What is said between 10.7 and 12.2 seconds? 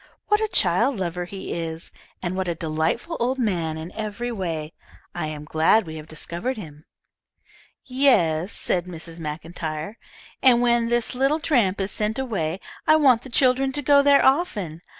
this little tramp is sent